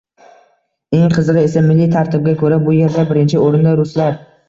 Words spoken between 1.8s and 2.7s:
tarkibga ko‘ra